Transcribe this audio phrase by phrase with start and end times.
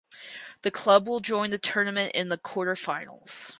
[0.63, 3.49] The club will join the tournament in the quarterfinals.